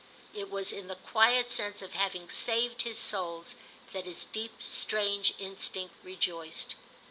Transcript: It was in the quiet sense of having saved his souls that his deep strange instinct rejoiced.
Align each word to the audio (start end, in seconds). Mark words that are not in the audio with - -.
It 0.33 0.49
was 0.49 0.73
in 0.73 0.87
the 0.87 0.95
quiet 0.95 1.51
sense 1.51 1.83
of 1.83 1.93
having 1.93 2.27
saved 2.27 2.81
his 2.81 2.97
souls 2.97 3.53
that 3.93 4.05
his 4.07 4.25
deep 4.25 4.53
strange 4.63 5.35
instinct 5.37 5.93
rejoiced. 6.03 6.73